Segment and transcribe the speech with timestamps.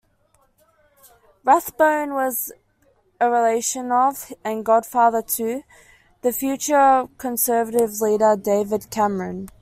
[1.45, 2.51] Rathbone was
[3.19, 5.61] a relation of, and godfather to,
[6.23, 9.49] the future Conservative leader David Cameron.